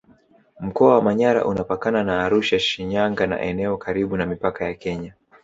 Mkoa 0.59 0.95
wa 0.95 1.01
Manyara 1.01 1.45
unapakana 1.45 2.03
na 2.03 2.23
Arusha 2.23 2.59
Shinyanga 2.59 3.27
na 3.27 3.41
eneo 3.41 3.77
karibu 3.77 4.17
na 4.17 4.25
mipaka 4.25 4.65
ya 4.65 4.73
Kenya 4.73 5.13